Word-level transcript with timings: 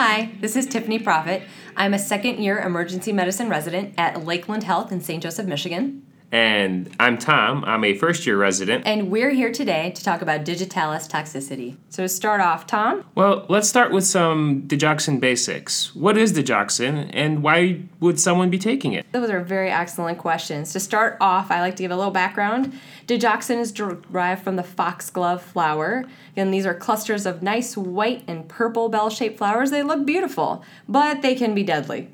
Hi, 0.00 0.30
this 0.40 0.54
is 0.54 0.64
Tiffany 0.66 1.00
Profit. 1.00 1.42
I'm 1.76 1.92
a 1.92 1.98
second 1.98 2.38
year 2.38 2.60
emergency 2.60 3.12
medicine 3.12 3.48
resident 3.48 3.94
at 3.98 4.24
Lakeland 4.24 4.62
Health 4.62 4.92
in 4.92 5.00
St. 5.00 5.20
Joseph, 5.20 5.48
Michigan. 5.48 6.06
And 6.30 6.94
I'm 7.00 7.16
Tom. 7.16 7.64
I'm 7.64 7.84
a 7.84 7.94
first 7.94 8.26
year 8.26 8.36
resident. 8.36 8.86
And 8.86 9.10
we're 9.10 9.30
here 9.30 9.50
today 9.50 9.92
to 9.92 10.04
talk 10.04 10.20
about 10.20 10.44
digitalis 10.44 11.08
toxicity. 11.08 11.76
So, 11.88 12.02
to 12.02 12.08
start 12.08 12.42
off, 12.42 12.66
Tom? 12.66 13.04
Well, 13.14 13.46
let's 13.48 13.66
start 13.66 13.92
with 13.92 14.04
some 14.04 14.62
digoxin 14.66 15.20
basics. 15.20 15.94
What 15.94 16.18
is 16.18 16.34
digoxin 16.34 17.08
and 17.14 17.42
why 17.42 17.82
would 18.00 18.20
someone 18.20 18.50
be 18.50 18.58
taking 18.58 18.92
it? 18.92 19.10
Those 19.12 19.30
are 19.30 19.40
very 19.40 19.70
excellent 19.70 20.18
questions. 20.18 20.72
To 20.74 20.80
start 20.80 21.16
off, 21.18 21.50
I 21.50 21.60
like 21.60 21.76
to 21.76 21.82
give 21.82 21.90
a 21.90 21.96
little 21.96 22.12
background. 22.12 22.78
Digoxin 23.06 23.58
is 23.58 23.72
derived 23.72 24.42
from 24.42 24.56
the 24.56 24.62
foxglove 24.62 25.42
flower. 25.42 26.04
Again, 26.32 26.50
these 26.50 26.66
are 26.66 26.74
clusters 26.74 27.24
of 27.24 27.42
nice 27.42 27.74
white 27.74 28.22
and 28.28 28.46
purple 28.46 28.90
bell 28.90 29.08
shaped 29.08 29.38
flowers. 29.38 29.70
They 29.70 29.82
look 29.82 30.04
beautiful, 30.04 30.62
but 30.86 31.22
they 31.22 31.34
can 31.34 31.54
be 31.54 31.62
deadly. 31.62 32.10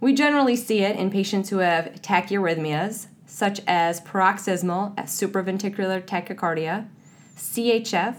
We 0.00 0.14
generally 0.14 0.56
see 0.56 0.80
it 0.80 0.96
in 0.96 1.12
patients 1.12 1.50
who 1.50 1.58
have 1.58 1.92
tachyarrhythmias, 2.02 3.06
such 3.32 3.62
as 3.66 4.02
paroxysmal 4.02 4.90
supraventricular 4.98 6.02
tachycardia, 6.02 6.86
CHF, 7.34 8.16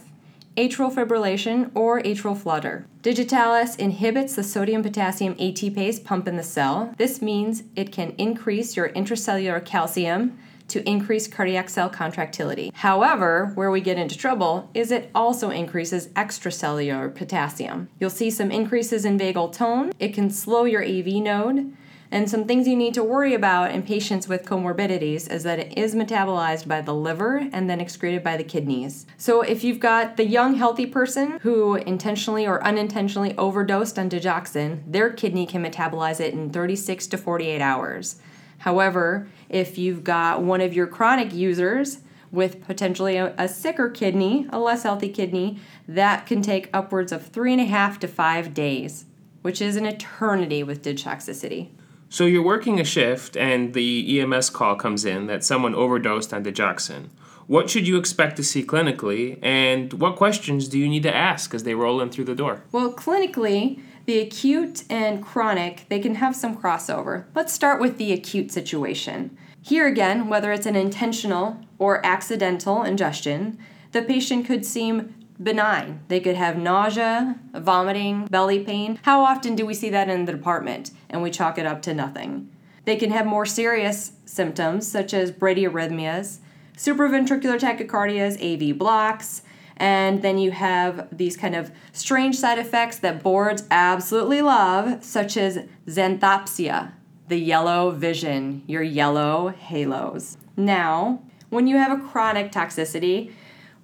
atrial 0.57 0.91
fibrillation, 0.91 1.69
or 1.75 2.01
atrial 2.01 2.35
flutter. 2.35 2.87
Digitalis 3.03 3.75
inhibits 3.75 4.35
the 4.35 4.43
sodium 4.43 4.81
potassium 4.81 5.35
ATPase 5.35 6.03
pump 6.03 6.27
in 6.27 6.35
the 6.35 6.43
cell. 6.43 6.95
This 6.97 7.21
means 7.21 7.61
it 7.75 7.91
can 7.91 8.15
increase 8.17 8.75
your 8.75 8.89
intracellular 8.89 9.63
calcium 9.63 10.37
to 10.69 10.87
increase 10.89 11.27
cardiac 11.27 11.69
cell 11.69 11.89
contractility. 11.89 12.71
However, 12.73 13.51
where 13.53 13.69
we 13.69 13.81
get 13.81 13.99
into 13.99 14.17
trouble 14.17 14.71
is 14.73 14.91
it 14.91 15.11
also 15.13 15.51
increases 15.51 16.07
extracellular 16.09 17.13
potassium. 17.13 17.87
You'll 17.99 18.09
see 18.09 18.31
some 18.31 18.49
increases 18.49 19.05
in 19.05 19.19
vagal 19.19 19.53
tone. 19.53 19.91
It 19.99 20.15
can 20.15 20.31
slow 20.31 20.63
your 20.63 20.83
AV 20.83 21.21
node 21.21 21.75
and 22.13 22.29
some 22.29 22.45
things 22.45 22.67
you 22.67 22.75
need 22.75 22.93
to 22.93 23.03
worry 23.03 23.33
about 23.33 23.71
in 23.71 23.81
patients 23.81 24.27
with 24.27 24.45
comorbidities 24.45 25.27
is 25.31 25.41
that 25.41 25.57
it 25.57 25.75
is 25.75 25.95
metabolized 25.95 26.67
by 26.67 26.79
the 26.79 26.93
liver 26.93 27.49
and 27.51 27.67
then 27.67 27.81
excreted 27.81 28.23
by 28.23 28.37
the 28.37 28.43
kidneys. 28.43 29.07
So 29.17 29.41
if 29.41 29.63
you've 29.63 29.79
got 29.79 30.15
the 30.15 30.25
young 30.27 30.53
healthy 30.53 30.85
person 30.85 31.39
who 31.41 31.73
intentionally 31.73 32.45
or 32.45 32.63
unintentionally 32.63 33.35
overdosed 33.35 33.97
on 33.97 34.11
digoxin, 34.11 34.83
their 34.85 35.09
kidney 35.09 35.47
can 35.47 35.65
metabolize 35.65 36.19
it 36.19 36.35
in 36.35 36.51
36 36.51 37.07
to 37.07 37.17
48 37.17 37.59
hours. 37.59 38.17
However, 38.59 39.27
if 39.49 39.79
you've 39.79 40.03
got 40.03 40.43
one 40.43 40.61
of 40.61 40.71
your 40.71 40.85
chronic 40.85 41.33
users 41.33 42.01
with 42.31 42.63
potentially 42.63 43.17
a, 43.17 43.33
a, 43.39 43.47
sicker 43.47 43.89
kidney, 43.89 44.45
a 44.51 44.59
less 44.59 44.83
healthy 44.83 45.09
kidney, 45.09 45.57
that 45.87 46.27
can 46.27 46.43
take 46.43 46.69
upwards 46.73 47.11
of 47.11 47.25
three 47.25 47.53
and 47.53 47.61
a 47.61 47.65
half 47.65 47.97
to 48.01 48.07
five 48.07 48.53
days, 48.53 49.05
which 49.41 49.59
is 49.59 49.75
an 49.75 49.87
eternity 49.87 50.61
with 50.61 50.83
dig 50.83 50.97
toxicity. 50.97 51.69
So 52.13 52.27
you're 52.27 52.43
working 52.43 52.79
a 52.79 52.83
shift 52.83 53.35
and 53.35 53.73
the 53.73 54.19
EMS 54.19 54.51
call 54.51 54.75
comes 54.75 55.03
in 55.03 55.25
that 55.25 55.43
someone 55.43 55.73
overdosed 55.73 56.31
on 56.31 56.43
digoxin. 56.43 57.07
What 57.47 57.71
should 57.71 57.87
you 57.87 57.97
expect 57.97 58.35
to 58.35 58.43
see 58.43 58.63
clinically 58.63 59.39
and 59.41 59.91
what 59.93 60.15
questions 60.15 60.67
do 60.67 60.77
you 60.77 60.87
need 60.87 61.01
to 61.01 61.15
ask 61.15 61.55
as 61.55 61.63
they 61.63 61.73
roll 61.73 61.99
in 62.01 62.11
through 62.11 62.25
the 62.25 62.35
door? 62.35 62.61
Well, 62.71 62.93
clinically, 62.93 63.79
the 64.05 64.19
acute 64.19 64.83
and 64.91 65.23
chronic, 65.23 65.87
they 65.89 65.99
can 65.99 66.13
have 66.13 66.35
some 66.35 66.55
crossover. 66.55 67.25
Let's 67.33 67.51
start 67.51 67.81
with 67.81 67.97
the 67.97 68.13
acute 68.13 68.51
situation. 68.51 69.35
Here 69.63 69.87
again, 69.87 70.29
whether 70.29 70.51
it's 70.51 70.67
an 70.67 70.75
intentional 70.75 71.61
or 71.79 72.05
accidental 72.05 72.83
ingestion, 72.83 73.57
the 73.91 74.03
patient 74.03 74.45
could 74.45 74.67
seem 74.67 75.15
benign. 75.43 76.03
They 76.07 76.19
could 76.19 76.35
have 76.35 76.57
nausea, 76.57 77.39
vomiting, 77.53 78.25
belly 78.27 78.63
pain. 78.63 78.99
How 79.03 79.23
often 79.23 79.55
do 79.55 79.65
we 79.65 79.73
see 79.73 79.89
that 79.89 80.09
in 80.09 80.25
the 80.25 80.31
department 80.31 80.91
and 81.09 81.21
we 81.21 81.31
chalk 81.31 81.57
it 81.57 81.65
up 81.65 81.81
to 81.83 81.93
nothing? 81.93 82.49
They 82.85 82.95
can 82.95 83.11
have 83.11 83.25
more 83.25 83.45
serious 83.45 84.13
symptoms 84.25 84.89
such 84.89 85.13
as 85.13 85.31
bradyarrhythmias, 85.31 86.39
supraventricular 86.77 87.59
tachycardias, 87.59 88.37
AV 88.41 88.77
blocks, 88.77 89.43
and 89.77 90.21
then 90.21 90.37
you 90.37 90.51
have 90.51 91.07
these 91.15 91.35
kind 91.35 91.55
of 91.55 91.71
strange 91.91 92.37
side 92.37 92.59
effects 92.59 92.99
that 92.99 93.23
boards 93.23 93.63
absolutely 93.71 94.41
love, 94.41 95.03
such 95.03 95.37
as 95.37 95.65
xanthopsia, 95.87 96.93
the 97.27 97.37
yellow 97.37 97.91
vision, 97.91 98.63
your 98.67 98.83
yellow 98.83 99.49
halos. 99.49 100.37
Now, 100.55 101.21
when 101.49 101.67
you 101.67 101.77
have 101.77 101.97
a 101.97 102.01
chronic 102.01 102.51
toxicity, 102.51 103.31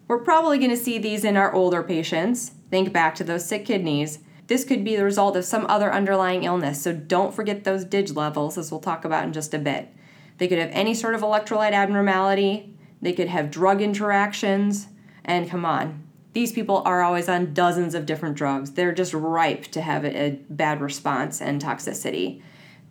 we're 0.10 0.18
probably 0.18 0.58
going 0.58 0.72
to 0.72 0.76
see 0.76 0.98
these 0.98 1.24
in 1.24 1.38
our 1.38 1.54
older 1.54 1.84
patients. 1.84 2.52
Think 2.72 2.92
back 2.92 3.14
to 3.16 3.24
those 3.24 3.46
sick 3.46 3.64
kidneys. 3.66 4.18
This 4.48 4.66
could 4.66 4.84
be 4.84 4.96
the 4.96 5.04
result 5.04 5.38
of 5.38 5.46
some 5.46 5.68
other 5.70 5.94
underlying 5.94 6.44
illness, 6.44 6.82
so 6.82 6.92
don't 6.92 7.34
forget 7.34 7.64
those 7.64 7.86
DIG 7.86 8.18
levels, 8.18 8.58
as 8.58 8.72
we'll 8.72 8.80
talk 8.80 9.06
about 9.06 9.24
in 9.24 9.32
just 9.32 9.54
a 9.54 9.60
bit. 9.60 9.94
They 10.40 10.48
could 10.48 10.58
have 10.58 10.72
any 10.72 10.96
sort 10.96 11.14
of 11.14 11.22
electrolyte 11.22 11.74
abnormality, 11.74 12.76
they 13.00 13.14
could 13.14 13.28
have 13.28 13.52
drug 13.52 13.84
interactions, 13.84 14.88
and 15.24 15.48
come 15.48 15.64
on, 15.64 16.08
these 16.34 16.54
people 16.54 16.82
are 16.86 17.04
always 17.04 17.30
on 17.30 17.54
dozens 17.54 17.94
of 17.94 18.08
different 18.08 18.36
drugs. 18.36 18.72
They're 18.72 18.92
just 18.92 19.14
ripe 19.14 19.66
to 19.68 19.82
have 19.82 20.06
a, 20.06 20.40
bad 20.50 20.82
response 20.82 21.40
and 21.40 21.62
toxicity. 21.62 22.42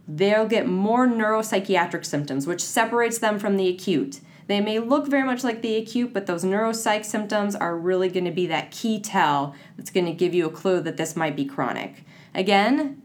They'll 0.07 0.47
get 0.47 0.69
more 0.69 1.09
neuropsychiatric 1.09 2.05
symptoms, 2.05 2.47
which 2.47 2.63
separates 2.63 3.19
them 3.19 3.41
from 3.41 3.57
the 3.57 3.69
acute. 3.69 4.21
They 4.49 4.63
may 4.63 4.79
look 4.79 5.07
very 5.07 5.25
much 5.25 5.45
like 5.45 5.61
the 5.61 5.77
acute, 5.77 6.15
but 6.15 6.27
those 6.27 6.43
neuropsych 6.43 7.05
symptoms 7.05 7.55
are 7.55 7.77
really 7.77 8.09
going 8.09 8.25
to 8.25 8.31
be 8.31 8.47
that 8.47 8.71
key 8.71 8.99
tell 8.99 9.55
that's 9.77 9.91
going 9.91 10.07
to 10.07 10.13
give 10.13 10.33
you 10.33 10.47
a 10.47 10.51
clue 10.51 10.81
that 10.81 10.97
this 10.97 11.15
might 11.15 11.37
be 11.37 11.45
chronic. 11.45 12.03
Again, 12.35 13.03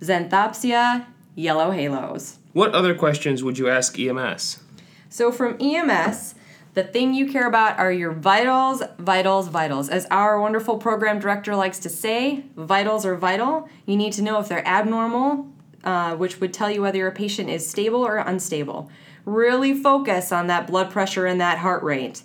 xanthopsia, 0.00 1.06
yellow 1.34 1.72
halos. 1.72 2.38
What 2.52 2.72
other 2.72 2.94
questions 2.94 3.42
would 3.42 3.58
you 3.58 3.68
ask 3.68 3.98
EMS? 3.98 4.60
So, 5.08 5.32
from 5.32 5.60
EMS, 5.60 6.36
the 6.74 6.84
thing 6.84 7.12
you 7.12 7.26
care 7.30 7.48
about 7.48 7.76
are 7.78 7.90
your 7.90 8.12
vitals, 8.12 8.82
vitals, 8.98 9.48
vitals. 9.48 9.88
As 9.88 10.06
our 10.12 10.40
wonderful 10.40 10.78
program 10.78 11.18
director 11.18 11.56
likes 11.56 11.80
to 11.80 11.88
say, 11.88 12.44
vitals 12.56 13.04
are 13.04 13.16
vital. 13.16 13.68
You 13.84 13.96
need 13.96 14.12
to 14.12 14.22
know 14.22 14.38
if 14.38 14.48
they're 14.48 14.66
abnormal, 14.66 15.48
uh, 15.82 16.14
which 16.14 16.40
would 16.40 16.52
tell 16.52 16.70
you 16.70 16.82
whether 16.82 16.98
your 16.98 17.10
patient 17.10 17.50
is 17.50 17.68
stable 17.68 18.06
or 18.06 18.18
unstable 18.18 18.90
really 19.24 19.74
focus 19.74 20.32
on 20.32 20.46
that 20.48 20.66
blood 20.66 20.90
pressure 20.90 21.26
and 21.26 21.40
that 21.40 21.58
heart 21.58 21.82
rate. 21.82 22.22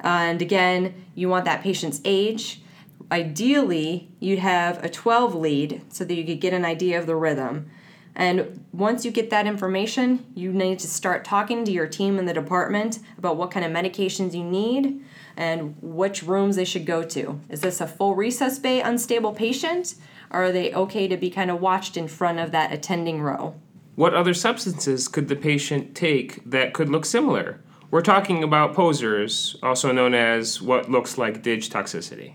And 0.00 0.40
again, 0.40 1.04
you 1.14 1.28
want 1.28 1.44
that 1.44 1.62
patient's 1.62 2.00
age. 2.04 2.62
Ideally, 3.10 4.10
you'd 4.20 4.38
have 4.38 4.82
a 4.84 4.88
12 4.88 5.34
lead 5.34 5.82
so 5.88 6.04
that 6.04 6.14
you 6.14 6.24
could 6.24 6.40
get 6.40 6.52
an 6.52 6.64
idea 6.64 6.98
of 6.98 7.06
the 7.06 7.16
rhythm. 7.16 7.70
And 8.14 8.64
once 8.72 9.04
you 9.04 9.12
get 9.12 9.30
that 9.30 9.46
information, 9.46 10.26
you 10.34 10.52
need 10.52 10.80
to 10.80 10.88
start 10.88 11.24
talking 11.24 11.64
to 11.64 11.70
your 11.70 11.86
team 11.86 12.18
in 12.18 12.26
the 12.26 12.34
department 12.34 12.98
about 13.16 13.36
what 13.36 13.52
kind 13.52 13.64
of 13.64 13.70
medications 13.70 14.34
you 14.34 14.42
need 14.42 15.04
and 15.36 15.76
which 15.80 16.24
rooms 16.24 16.56
they 16.56 16.64
should 16.64 16.84
go 16.84 17.04
to. 17.04 17.40
Is 17.48 17.60
this 17.60 17.80
a 17.80 17.86
full 17.86 18.16
resus 18.16 18.60
bay 18.60 18.80
unstable 18.80 19.32
patient? 19.32 19.94
Or 20.30 20.44
are 20.44 20.52
they 20.52 20.74
okay 20.74 21.06
to 21.08 21.16
be 21.16 21.30
kind 21.30 21.50
of 21.50 21.60
watched 21.60 21.96
in 21.96 22.08
front 22.08 22.40
of 22.40 22.50
that 22.50 22.72
attending 22.72 23.22
row? 23.22 23.54
What 23.98 24.14
other 24.14 24.32
substances 24.32 25.08
could 25.08 25.26
the 25.26 25.34
patient 25.34 25.96
take 25.96 26.48
that 26.48 26.72
could 26.72 26.88
look 26.88 27.04
similar? 27.04 27.60
We're 27.90 28.00
talking 28.00 28.44
about 28.44 28.72
posers, 28.72 29.56
also 29.60 29.90
known 29.90 30.14
as 30.14 30.62
what 30.62 30.88
looks 30.88 31.18
like 31.18 31.42
dig 31.42 31.62
toxicity. 31.62 32.34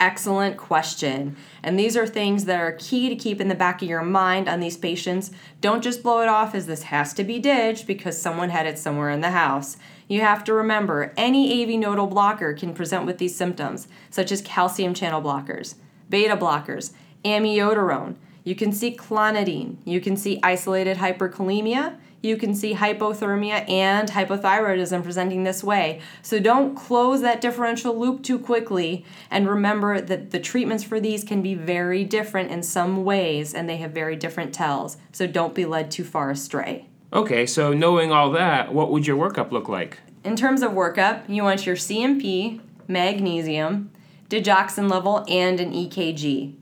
Excellent 0.00 0.56
question. 0.56 1.36
And 1.62 1.78
these 1.78 1.96
are 1.96 2.08
things 2.08 2.46
that 2.46 2.58
are 2.58 2.72
key 2.72 3.08
to 3.08 3.14
keep 3.14 3.40
in 3.40 3.46
the 3.46 3.54
back 3.54 3.82
of 3.82 3.88
your 3.88 4.02
mind 4.02 4.48
on 4.48 4.58
these 4.58 4.76
patients. 4.76 5.30
Don't 5.60 5.80
just 5.80 6.02
blow 6.02 6.22
it 6.22 6.28
off 6.28 6.56
as 6.56 6.66
this 6.66 6.82
has 6.82 7.14
to 7.14 7.22
be 7.22 7.38
dig 7.38 7.86
because 7.86 8.20
someone 8.20 8.50
had 8.50 8.66
it 8.66 8.76
somewhere 8.76 9.10
in 9.10 9.20
the 9.20 9.30
house. 9.30 9.76
You 10.08 10.22
have 10.22 10.42
to 10.42 10.54
remember 10.54 11.14
any 11.16 11.62
AV 11.62 11.78
nodal 11.78 12.08
blocker 12.08 12.52
can 12.52 12.74
present 12.74 13.06
with 13.06 13.18
these 13.18 13.36
symptoms, 13.36 13.86
such 14.10 14.32
as 14.32 14.42
calcium 14.42 14.92
channel 14.92 15.22
blockers, 15.22 15.76
beta 16.10 16.36
blockers, 16.36 16.94
amiodarone, 17.24 18.16
you 18.46 18.54
can 18.54 18.70
see 18.70 18.96
clonidine. 18.96 19.76
You 19.84 20.00
can 20.00 20.16
see 20.16 20.38
isolated 20.40 20.98
hyperkalemia. 20.98 21.96
You 22.22 22.36
can 22.36 22.54
see 22.54 22.74
hypothermia 22.74 23.68
and 23.68 24.08
hypothyroidism 24.08 25.02
presenting 25.02 25.42
this 25.42 25.64
way. 25.64 26.00
So 26.22 26.38
don't 26.38 26.76
close 26.76 27.22
that 27.22 27.40
differential 27.40 27.98
loop 27.98 28.22
too 28.22 28.38
quickly. 28.38 29.04
And 29.32 29.48
remember 29.48 30.00
that 30.00 30.30
the 30.30 30.38
treatments 30.38 30.84
for 30.84 31.00
these 31.00 31.24
can 31.24 31.42
be 31.42 31.56
very 31.56 32.04
different 32.04 32.52
in 32.52 32.62
some 32.62 33.04
ways 33.04 33.52
and 33.52 33.68
they 33.68 33.78
have 33.78 33.90
very 33.90 34.14
different 34.14 34.54
tells. 34.54 34.96
So 35.10 35.26
don't 35.26 35.52
be 35.52 35.64
led 35.64 35.90
too 35.90 36.04
far 36.04 36.30
astray. 36.30 36.86
Okay, 37.12 37.46
so 37.46 37.72
knowing 37.72 38.12
all 38.12 38.30
that, 38.30 38.72
what 38.72 38.92
would 38.92 39.08
your 39.08 39.16
workup 39.16 39.50
look 39.50 39.68
like? 39.68 39.98
In 40.22 40.36
terms 40.36 40.62
of 40.62 40.70
workup, 40.70 41.28
you 41.28 41.42
want 41.42 41.66
your 41.66 41.76
CMP, 41.76 42.60
magnesium, 42.86 43.90
digoxin 44.28 44.88
level, 44.88 45.24
and 45.28 45.58
an 45.58 45.72
EKG. 45.72 46.54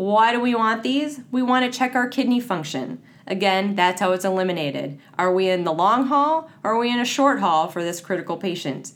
Why 0.00 0.32
do 0.32 0.40
we 0.40 0.54
want 0.54 0.82
these? 0.82 1.20
We 1.30 1.42
want 1.42 1.70
to 1.70 1.78
check 1.78 1.94
our 1.94 2.08
kidney 2.08 2.40
function. 2.40 3.02
Again, 3.26 3.74
that's 3.74 4.00
how 4.00 4.12
it's 4.12 4.24
eliminated. 4.24 4.98
Are 5.18 5.30
we 5.30 5.50
in 5.50 5.64
the 5.64 5.74
long 5.74 6.06
haul 6.06 6.50
or 6.64 6.72
are 6.72 6.78
we 6.78 6.90
in 6.90 6.98
a 6.98 7.04
short 7.04 7.40
haul 7.40 7.68
for 7.68 7.84
this 7.84 8.00
critical 8.00 8.38
patient? 8.38 8.92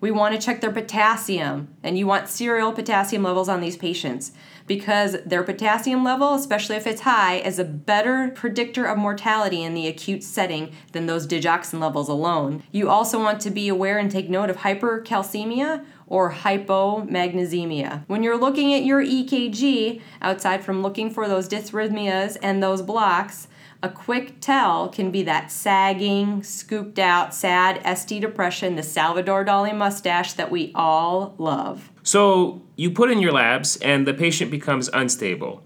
We 0.00 0.10
want 0.10 0.34
to 0.34 0.40
check 0.40 0.60
their 0.60 0.72
potassium, 0.72 1.74
and 1.82 1.98
you 1.98 2.06
want 2.06 2.28
serial 2.28 2.72
potassium 2.72 3.24
levels 3.24 3.48
on 3.48 3.60
these 3.60 3.76
patients 3.76 4.30
because 4.66 5.16
their 5.26 5.42
potassium 5.42 6.04
level, 6.04 6.34
especially 6.34 6.76
if 6.76 6.86
it's 6.86 7.00
high, 7.00 7.38
is 7.38 7.58
a 7.58 7.64
better 7.64 8.30
predictor 8.34 8.84
of 8.84 8.96
mortality 8.96 9.62
in 9.62 9.74
the 9.74 9.88
acute 9.88 10.22
setting 10.22 10.72
than 10.92 11.06
those 11.06 11.26
digoxin 11.26 11.80
levels 11.80 12.08
alone. 12.08 12.62
You 12.70 12.88
also 12.88 13.18
want 13.18 13.40
to 13.40 13.50
be 13.50 13.66
aware 13.68 13.98
and 13.98 14.10
take 14.10 14.30
note 14.30 14.50
of 14.50 14.58
hypercalcemia 14.58 15.84
or 16.08 16.32
hypomagnesemia. 16.32 18.04
When 18.06 18.22
you're 18.22 18.38
looking 18.38 18.74
at 18.74 18.84
your 18.84 19.02
EKG, 19.04 20.00
outside 20.20 20.64
from 20.64 20.82
looking 20.82 21.10
for 21.10 21.28
those 21.28 21.48
dysrhythmias 21.48 22.36
and 22.42 22.62
those 22.62 22.82
blocks, 22.82 23.48
a 23.80 23.88
quick 23.88 24.40
tell 24.40 24.88
can 24.88 25.12
be 25.12 25.22
that 25.22 25.52
sagging, 25.52 26.42
scooped 26.42 26.98
out, 26.98 27.32
sad 27.32 27.80
ST 27.96 28.20
depression, 28.20 28.74
the 28.74 28.82
Salvador 28.82 29.44
Dali 29.44 29.76
mustache 29.76 30.32
that 30.32 30.50
we 30.50 30.72
all 30.74 31.36
love. 31.38 31.92
So 32.02 32.60
you 32.74 32.90
put 32.90 33.10
in 33.10 33.20
your 33.20 33.32
labs 33.32 33.76
and 33.76 34.06
the 34.06 34.14
patient 34.14 34.50
becomes 34.50 34.88
unstable. 34.92 35.62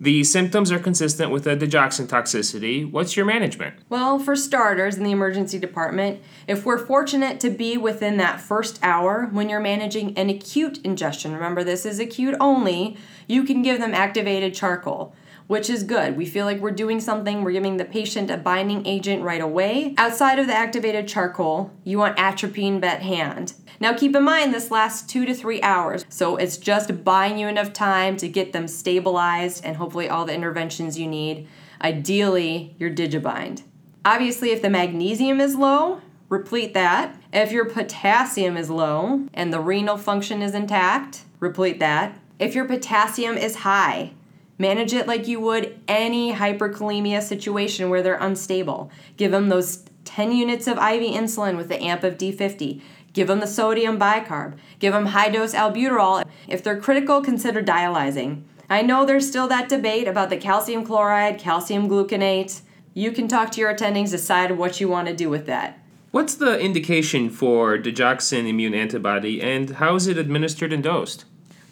The 0.00 0.24
symptoms 0.24 0.72
are 0.72 0.78
consistent 0.78 1.30
with 1.30 1.46
a 1.46 1.56
digoxin 1.56 2.06
toxicity. 2.06 2.90
What's 2.90 3.16
your 3.16 3.26
management? 3.26 3.76
Well, 3.88 4.18
for 4.18 4.34
starters, 4.34 4.96
in 4.96 5.04
the 5.04 5.12
emergency 5.12 5.58
department, 5.58 6.20
if 6.48 6.66
we're 6.66 6.84
fortunate 6.84 7.38
to 7.40 7.50
be 7.50 7.76
within 7.76 8.16
that 8.16 8.40
first 8.40 8.80
hour 8.82 9.28
when 9.30 9.48
you're 9.48 9.60
managing 9.60 10.18
an 10.18 10.30
acute 10.30 10.78
ingestion, 10.78 11.32
remember 11.32 11.62
this 11.62 11.86
is 11.86 12.00
acute 12.00 12.34
only, 12.40 12.96
you 13.28 13.44
can 13.44 13.62
give 13.62 13.78
them 13.78 13.94
activated 13.94 14.52
charcoal 14.52 15.14
which 15.46 15.68
is 15.68 15.82
good. 15.82 16.16
We 16.16 16.26
feel 16.26 16.46
like 16.46 16.60
we're 16.60 16.70
doing 16.70 17.00
something, 17.00 17.42
we're 17.42 17.52
giving 17.52 17.76
the 17.76 17.84
patient 17.84 18.30
a 18.30 18.36
binding 18.36 18.86
agent 18.86 19.22
right 19.22 19.40
away. 19.40 19.94
Outside 19.98 20.38
of 20.38 20.46
the 20.46 20.54
activated 20.54 21.06
charcoal, 21.06 21.70
you 21.84 21.98
want 21.98 22.18
atropine 22.18 22.80
bet 22.80 23.02
hand. 23.02 23.54
Now 23.80 23.92
keep 23.92 24.14
in 24.14 24.22
mind 24.22 24.54
this 24.54 24.70
lasts 24.70 25.06
two 25.10 25.26
to 25.26 25.34
three 25.34 25.60
hours, 25.60 26.04
so 26.08 26.36
it's 26.36 26.56
just 26.56 27.04
buying 27.04 27.38
you 27.38 27.48
enough 27.48 27.72
time 27.72 28.16
to 28.18 28.28
get 28.28 28.52
them 28.52 28.68
stabilized 28.68 29.64
and 29.64 29.76
hopefully 29.76 30.08
all 30.08 30.24
the 30.24 30.34
interventions 30.34 30.98
you 30.98 31.06
need. 31.06 31.48
Ideally, 31.82 32.74
your 32.78 32.90
digibind. 32.90 33.62
Obviously, 34.04 34.50
if 34.50 34.62
the 34.62 34.70
magnesium 34.70 35.40
is 35.40 35.54
low, 35.54 36.00
replete 36.28 36.72
that. 36.74 37.16
If 37.32 37.52
your 37.52 37.64
potassium 37.64 38.56
is 38.56 38.70
low 38.70 39.26
and 39.34 39.52
the 39.52 39.60
renal 39.60 39.98
function 39.98 40.40
is 40.40 40.54
intact, 40.54 41.24
replete 41.40 41.80
that. 41.80 42.18
If 42.38 42.54
your 42.54 42.64
potassium 42.64 43.36
is 43.36 43.56
high, 43.56 44.12
Manage 44.58 44.92
it 44.92 45.06
like 45.08 45.26
you 45.26 45.40
would 45.40 45.80
any 45.88 46.32
hyperkalemia 46.32 47.20
situation 47.20 47.90
where 47.90 48.02
they're 48.02 48.14
unstable. 48.14 48.90
Give 49.16 49.32
them 49.32 49.48
those 49.48 49.84
10 50.04 50.32
units 50.32 50.66
of 50.66 50.76
IV 50.76 51.02
insulin 51.12 51.56
with 51.56 51.68
the 51.68 51.80
AMP 51.80 52.04
of 52.04 52.18
D50. 52.18 52.80
Give 53.12 53.26
them 53.26 53.40
the 53.40 53.46
sodium 53.46 53.98
bicarb. 53.98 54.56
Give 54.78 54.92
them 54.92 55.06
high 55.06 55.28
dose 55.28 55.54
albuterol. 55.54 56.24
If 56.48 56.62
they're 56.62 56.80
critical, 56.80 57.20
consider 57.20 57.62
dialyzing. 57.62 58.42
I 58.68 58.82
know 58.82 59.04
there's 59.04 59.28
still 59.28 59.48
that 59.48 59.68
debate 59.68 60.08
about 60.08 60.30
the 60.30 60.36
calcium 60.36 60.84
chloride, 60.84 61.38
calcium 61.38 61.88
gluconate. 61.88 62.60
You 62.92 63.12
can 63.12 63.28
talk 63.28 63.50
to 63.52 63.60
your 63.60 63.74
attendings, 63.74 64.10
decide 64.10 64.52
what 64.52 64.80
you 64.80 64.88
want 64.88 65.08
to 65.08 65.14
do 65.14 65.28
with 65.28 65.46
that. 65.46 65.78
What's 66.12 66.36
the 66.36 66.60
indication 66.60 67.28
for 67.28 67.76
digoxin 67.76 68.48
immune 68.48 68.72
antibody 68.72 69.42
and 69.42 69.70
how 69.70 69.96
is 69.96 70.06
it 70.06 70.16
administered 70.16 70.72
and 70.72 70.82
dosed? 70.82 71.24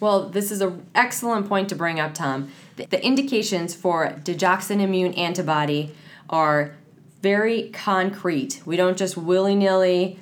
Well, 0.03 0.27
this 0.27 0.51
is 0.51 0.59
an 0.59 0.85
excellent 0.93 1.47
point 1.47 1.69
to 1.69 1.75
bring 1.75 1.97
up, 1.97 2.13
Tom. 2.13 2.51
The 2.75 3.01
indications 3.01 3.73
for 3.73 4.09
digoxin 4.25 4.81
immune 4.81 5.13
antibody 5.13 5.95
are 6.29 6.75
very 7.21 7.69
concrete. 7.69 8.61
We 8.65 8.75
don't 8.75 8.97
just 8.97 9.15
willy 9.15 9.55
nilly 9.55 10.19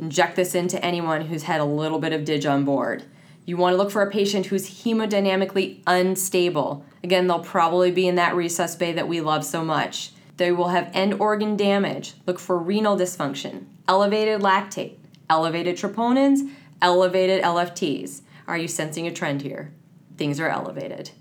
inject 0.00 0.34
this 0.34 0.56
into 0.56 0.84
anyone 0.84 1.26
who's 1.26 1.44
had 1.44 1.60
a 1.60 1.64
little 1.64 2.00
bit 2.00 2.12
of 2.12 2.24
dig 2.24 2.44
on 2.44 2.64
board. 2.64 3.04
You 3.46 3.56
want 3.56 3.74
to 3.74 3.76
look 3.76 3.92
for 3.92 4.02
a 4.02 4.10
patient 4.10 4.46
who's 4.46 4.82
hemodynamically 4.82 5.78
unstable. 5.86 6.84
Again, 7.04 7.28
they'll 7.28 7.38
probably 7.38 7.92
be 7.92 8.08
in 8.08 8.16
that 8.16 8.34
resus 8.34 8.76
bay 8.76 8.92
that 8.94 9.06
we 9.06 9.20
love 9.20 9.44
so 9.44 9.64
much. 9.64 10.10
They 10.38 10.50
will 10.50 10.70
have 10.70 10.90
end 10.92 11.14
organ 11.14 11.56
damage. 11.56 12.14
Look 12.26 12.40
for 12.40 12.58
renal 12.58 12.96
dysfunction, 12.96 13.66
elevated 13.86 14.40
lactate, 14.40 14.96
elevated 15.28 15.76
troponins, 15.76 16.50
elevated 16.82 17.44
LFTs. 17.44 18.22
Are 18.50 18.58
you 18.58 18.66
sensing 18.66 19.06
a 19.06 19.12
trend 19.12 19.42
here? 19.42 19.72
Things 20.16 20.40
are 20.40 20.48
elevated. 20.48 21.12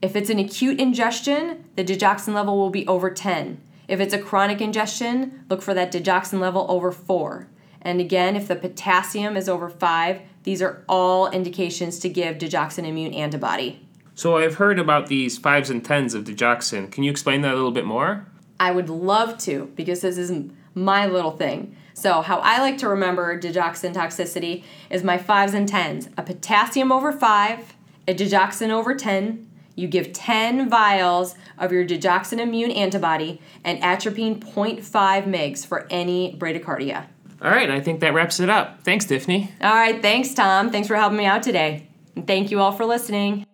If 0.00 0.16
it's 0.16 0.30
an 0.30 0.38
acute 0.38 0.80
ingestion, 0.80 1.66
the 1.76 1.84
digoxin 1.84 2.32
level 2.32 2.56
will 2.56 2.70
be 2.70 2.86
over 2.86 3.10
10. 3.10 3.60
If 3.88 4.00
it's 4.00 4.14
a 4.14 4.18
chronic 4.18 4.62
ingestion, 4.62 5.44
look 5.50 5.60
for 5.60 5.74
that 5.74 5.92
digoxin 5.92 6.40
level 6.40 6.64
over 6.70 6.90
4. 6.90 7.46
And 7.82 8.00
again, 8.00 8.36
if 8.36 8.48
the 8.48 8.56
potassium 8.56 9.36
is 9.36 9.50
over 9.50 9.68
5, 9.68 10.22
these 10.44 10.62
are 10.62 10.82
all 10.88 11.30
indications 11.30 11.98
to 11.98 12.08
give 12.08 12.38
digoxin 12.38 12.86
immune 12.86 13.12
antibody. 13.12 13.86
So 14.14 14.38
I've 14.38 14.54
heard 14.54 14.78
about 14.78 15.08
these 15.08 15.38
5s 15.38 15.68
and 15.68 15.84
10s 15.84 16.14
of 16.14 16.24
digoxin. 16.24 16.90
Can 16.90 17.04
you 17.04 17.10
explain 17.10 17.42
that 17.42 17.52
a 17.52 17.56
little 17.56 17.70
bit 17.70 17.84
more? 17.84 18.26
I 18.58 18.70
would 18.70 18.88
love 18.88 19.36
to 19.40 19.70
because 19.76 20.00
this 20.00 20.16
is 20.16 20.32
my 20.74 21.04
little 21.06 21.32
thing. 21.32 21.76
So, 21.94 22.22
how 22.22 22.38
I 22.38 22.58
like 22.60 22.78
to 22.78 22.88
remember 22.88 23.38
digoxin 23.38 23.94
toxicity 23.94 24.64
is 24.90 25.02
my 25.04 25.18
5s 25.18 25.54
and 25.54 25.68
10s 25.68 26.08
a 26.16 26.22
potassium 26.22 26.90
over 26.90 27.12
5, 27.12 27.74
a 28.08 28.14
digoxin 28.14 28.70
over 28.70 28.94
10, 28.94 29.48
you 29.74 29.88
give 29.88 30.12
10 30.12 30.68
vials 30.68 31.34
of 31.58 31.72
your 31.72 31.84
digoxin 31.84 32.38
immune 32.38 32.70
antibody 32.70 33.40
and 33.64 33.82
atropine 33.82 34.40
0.5 34.40 34.82
mgs 34.82 35.66
for 35.66 35.86
any 35.90 36.36
bradycardia. 36.36 37.06
All 37.40 37.50
right, 37.50 37.70
I 37.70 37.80
think 37.80 38.00
that 38.00 38.14
wraps 38.14 38.38
it 38.38 38.48
up. 38.48 38.82
Thanks, 38.84 39.04
Tiffany. 39.04 39.50
All 39.60 39.74
right, 39.74 40.00
thanks, 40.00 40.32
Tom. 40.34 40.70
Thanks 40.70 40.88
for 40.88 40.96
helping 40.96 41.18
me 41.18 41.24
out 41.24 41.42
today. 41.42 41.88
And 42.14 42.26
thank 42.26 42.50
you 42.50 42.60
all 42.60 42.72
for 42.72 42.84
listening. 42.84 43.46